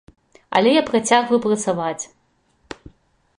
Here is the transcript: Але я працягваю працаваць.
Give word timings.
Але 0.59 0.69
я 0.75 0.81
працягваю 0.87 1.39
працаваць. 1.45 2.03